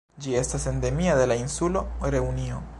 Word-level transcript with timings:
Ĝi 0.25 0.31
estas 0.39 0.65
endemia 0.71 1.19
de 1.21 1.29
la 1.33 1.39
insulo 1.43 1.87
Reunio. 2.17 2.63